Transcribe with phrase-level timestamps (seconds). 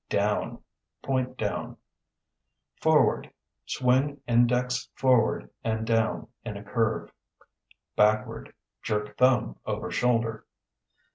[0.09, 0.63] Down
[1.03, 1.77] (Point down).
[2.81, 3.29] Forward
[3.67, 7.11] (Swing index forward and down in a curve).
[7.95, 8.51] Backward
[8.81, 10.47] (Jerk thumb over shoulder).